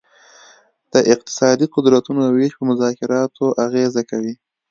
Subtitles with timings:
[0.93, 4.33] د اقتصادي قدرتونو ویش په مذاکراتو اغیزه کوي